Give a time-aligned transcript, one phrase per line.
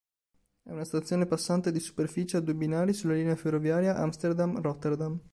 [0.63, 5.19] È una stazione passante di superficie a due binari sulla linea ferroviaria Amsterdam-Rotterdam.